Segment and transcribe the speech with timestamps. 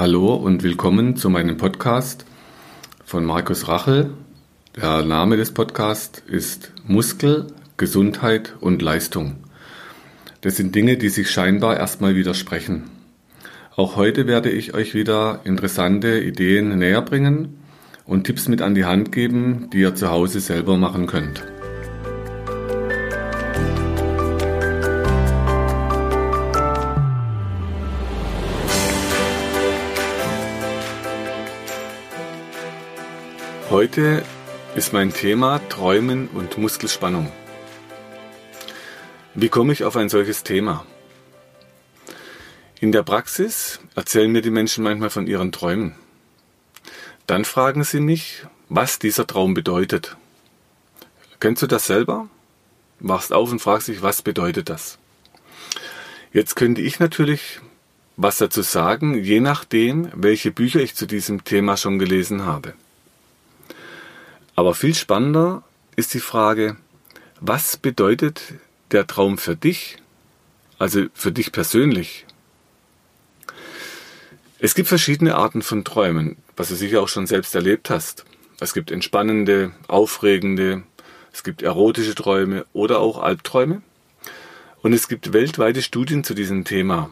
[0.00, 2.24] Hallo und willkommen zu meinem Podcast
[3.04, 4.14] von Markus Rachel.
[4.74, 9.36] Der Name des Podcasts ist Muskel, Gesundheit und Leistung.
[10.40, 12.84] Das sind Dinge, die sich scheinbar erstmal widersprechen.
[13.76, 17.58] Auch heute werde ich euch wieder interessante Ideen näher bringen
[18.06, 21.42] und Tipps mit an die Hand geben, die ihr zu Hause selber machen könnt.
[33.80, 34.22] Heute
[34.74, 37.32] ist mein Thema Träumen und Muskelspannung.
[39.34, 40.84] Wie komme ich auf ein solches Thema?
[42.78, 45.94] In der Praxis erzählen mir die Menschen manchmal von ihren Träumen.
[47.26, 50.14] Dann fragen sie mich, was dieser Traum bedeutet.
[51.38, 52.28] Kennst du das selber?
[52.98, 54.98] Wachst auf und fragst dich, was bedeutet das?
[56.34, 57.60] Jetzt könnte ich natürlich
[58.18, 62.74] was dazu sagen, je nachdem, welche Bücher ich zu diesem Thema schon gelesen habe.
[64.60, 65.62] Aber viel spannender
[65.96, 66.76] ist die Frage,
[67.40, 68.42] was bedeutet
[68.90, 69.96] der Traum für dich,
[70.78, 72.26] also für dich persönlich?
[74.58, 78.26] Es gibt verschiedene Arten von Träumen, was du sicher auch schon selbst erlebt hast.
[78.60, 80.82] Es gibt entspannende, aufregende,
[81.32, 83.80] es gibt erotische Träume oder auch Albträume.
[84.82, 87.08] Und es gibt weltweite Studien zu diesem Thema.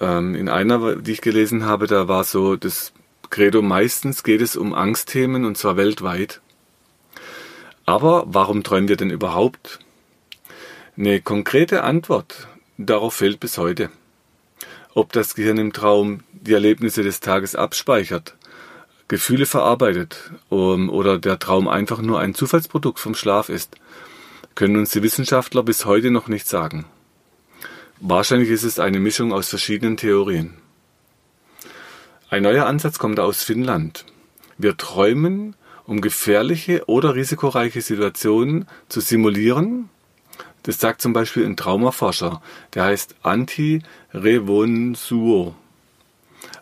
[0.00, 2.94] Ähm, in einer, die ich gelesen habe, da war so das
[3.30, 6.40] Credo, meistens geht es um Angstthemen und zwar weltweit.
[7.84, 9.78] Aber warum träumen wir denn überhaupt?
[10.96, 13.90] Eine konkrete Antwort darauf fehlt bis heute.
[14.94, 18.34] Ob das Gehirn im Traum die Erlebnisse des Tages abspeichert,
[19.08, 23.76] Gefühle verarbeitet um, oder der Traum einfach nur ein Zufallsprodukt vom Schlaf ist,
[24.54, 26.86] können uns die Wissenschaftler bis heute noch nicht sagen.
[28.00, 30.54] Wahrscheinlich ist es eine Mischung aus verschiedenen Theorien.
[32.28, 34.04] Ein neuer Ansatz kommt aus Finnland.
[34.58, 39.90] Wir träumen, um gefährliche oder risikoreiche Situationen zu simulieren.
[40.64, 42.42] Das sagt zum Beispiel ein Traumaforscher,
[42.74, 43.82] der heißt Antti
[44.12, 45.54] Revonsuo.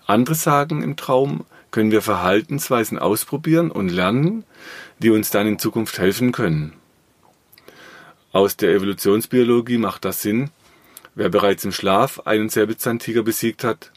[0.07, 4.45] Andere sagen, im Traum können wir Verhaltensweisen ausprobieren und lernen,
[4.99, 6.75] die uns dann in Zukunft helfen können.
[8.33, 10.51] Aus der Evolutionsbiologie macht das Sinn.
[11.15, 13.93] Wer bereits im Schlaf einen Säbelzahntiger besiegt hat,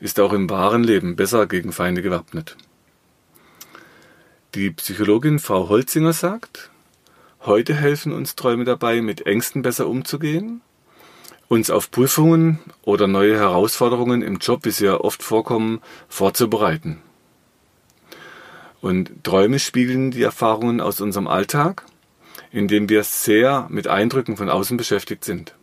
[0.00, 2.56] ist auch im wahren Leben besser gegen Feinde gewappnet.
[4.54, 6.70] Die Psychologin Frau Holzinger sagt,
[7.42, 10.62] heute helfen uns Träume dabei, mit Ängsten besser umzugehen,
[11.48, 17.00] uns auf Prüfungen oder neue Herausforderungen im Job, wie sie ja oft vorkommen, vorzubereiten.
[18.80, 21.84] Und Träume spiegeln die Erfahrungen aus unserem Alltag,
[22.50, 25.54] in dem wir sehr mit Eindrücken von außen beschäftigt sind.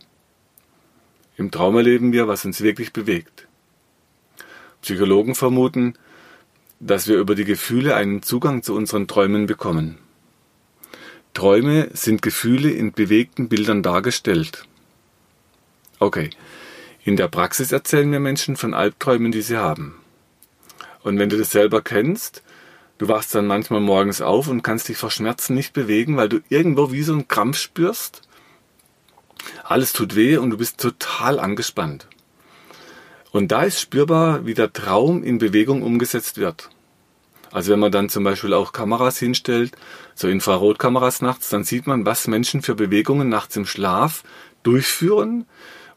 [1.36, 3.47] Im Traum erleben wir, was uns wirklich bewegt.
[4.88, 5.96] Psychologen vermuten,
[6.80, 9.98] dass wir über die Gefühle einen Zugang zu unseren Träumen bekommen.
[11.34, 14.64] Träume sind Gefühle in bewegten Bildern dargestellt.
[16.00, 16.30] Okay,
[17.04, 19.96] in der Praxis erzählen mir Menschen von Albträumen, die sie haben.
[21.04, 22.42] Und wenn du das selber kennst,
[22.98, 26.40] du wachst dann manchmal morgens auf und kannst dich vor Schmerzen nicht bewegen, weil du
[26.48, 28.22] irgendwo wie so einen Krampf spürst.
[29.66, 32.08] Alles tut weh und du bist total angespannt.
[33.32, 36.70] Und da ist spürbar, wie der Traum in Bewegung umgesetzt wird.
[37.52, 39.72] Also wenn man dann zum Beispiel auch Kameras hinstellt,
[40.16, 44.24] so Infrarotkameras nachts, dann sieht man, was Menschen für Bewegungen nachts im Schlaf
[44.64, 45.46] durchführen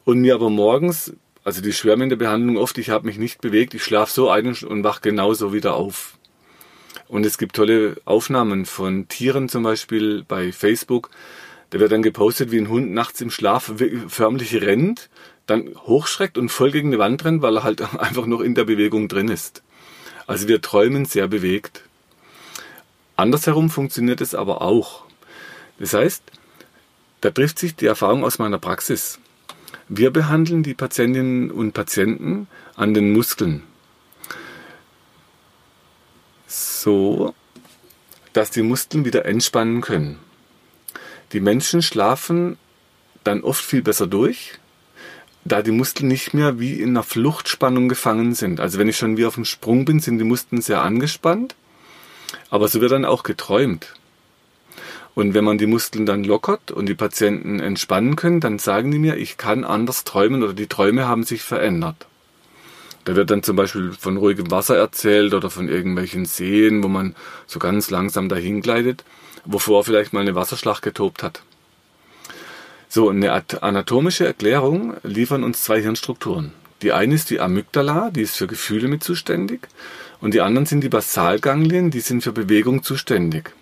[0.05, 1.73] und mir aber morgens, also die
[2.17, 5.75] Behandlung oft, ich habe mich nicht bewegt, ich schlafe so ein und wach genauso wieder
[5.75, 6.17] auf.
[7.07, 11.09] Und es gibt tolle Aufnahmen von Tieren zum Beispiel bei Facebook.
[11.71, 13.73] Da wird dann gepostet, wie ein Hund nachts im Schlaf
[14.07, 15.09] förmlich rennt
[15.51, 18.63] dann hochschreckt und voll gegen die Wand rennt, weil er halt einfach noch in der
[18.63, 19.61] Bewegung drin ist.
[20.27, 21.83] Also wir träumen sehr bewegt.
[23.17, 25.03] Andersherum funktioniert es aber auch.
[25.77, 26.23] Das heißt,
[27.21, 29.19] da trifft sich die Erfahrung aus meiner Praxis.
[29.89, 33.63] Wir behandeln die Patientinnen und Patienten an den Muskeln.
[36.47, 37.35] So,
[38.33, 40.17] dass die Muskeln wieder entspannen können.
[41.33, 42.57] Die Menschen schlafen
[43.23, 44.53] dann oft viel besser durch,
[45.43, 48.59] da die Muskeln nicht mehr wie in einer Fluchtspannung gefangen sind.
[48.59, 51.55] Also wenn ich schon wie auf dem Sprung bin, sind die Muskeln sehr angespannt,
[52.49, 53.93] aber so wird dann auch geträumt.
[55.13, 58.99] Und wenn man die Muskeln dann lockert und die Patienten entspannen können, dann sagen die
[58.99, 62.07] mir, ich kann anders träumen oder die Träume haben sich verändert.
[63.05, 67.15] Da wird dann zum Beispiel von ruhigem Wasser erzählt oder von irgendwelchen Seen, wo man
[67.47, 69.03] so ganz langsam dahin gleitet,
[69.45, 71.41] wovor vielleicht mal eine Wasserschlacht getobt hat.
[72.89, 73.31] So, eine
[73.61, 76.51] anatomische Erklärung liefern uns zwei Hirnstrukturen.
[76.81, 79.67] Die eine ist die Amygdala, die ist für Gefühle mit zuständig.
[80.19, 83.53] Und die anderen sind die Basalganglien, die sind für Bewegung zuständig.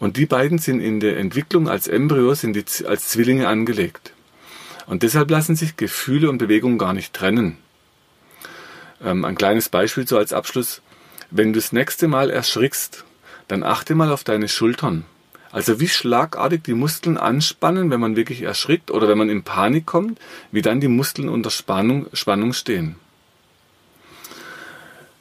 [0.00, 4.12] Und die beiden sind in der Entwicklung als Embryos sind die, als Zwillinge angelegt.
[4.86, 7.58] Und deshalb lassen sich Gefühle und Bewegung gar nicht trennen.
[9.04, 10.80] Ähm, ein kleines Beispiel so als Abschluss.
[11.30, 13.04] Wenn du das nächste Mal erschrickst,
[13.48, 15.04] dann achte mal auf deine Schultern.
[15.52, 19.86] Also wie schlagartig die Muskeln anspannen, wenn man wirklich erschrickt oder wenn man in Panik
[19.86, 20.18] kommt,
[20.50, 22.96] wie dann die Muskeln unter Spannung, Spannung stehen.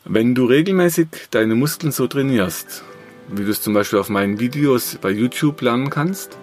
[0.06, 2.83] Wenn du regelmäßig deine Muskeln so trainierst,
[3.30, 6.38] wie du es zum Beispiel auf meinen Videos bei YouTube lernen kannst,